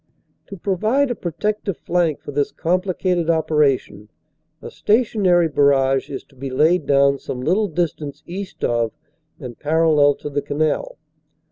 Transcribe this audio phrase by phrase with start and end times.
[0.47, 4.09] To provide a protective flank for this complicated operation
[4.59, 8.93] a sta tionary barrage is to be laid down some little distance east of
[9.39, 10.97] and parallel to the canal.